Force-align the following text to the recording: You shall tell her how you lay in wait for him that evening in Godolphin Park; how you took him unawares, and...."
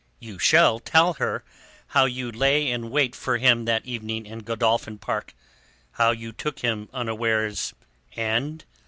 You 0.19 0.39
shall 0.39 0.79
tell 0.79 1.13
her 1.21 1.43
how 1.89 2.05
you 2.05 2.31
lay 2.31 2.67
in 2.71 2.89
wait 2.89 3.15
for 3.15 3.37
him 3.37 3.65
that 3.65 3.85
evening 3.85 4.25
in 4.25 4.39
Godolphin 4.39 4.97
Park; 4.97 5.35
how 5.91 6.09
you 6.09 6.31
took 6.31 6.61
him 6.61 6.89
unawares, 6.91 7.75
and...." 8.15 8.65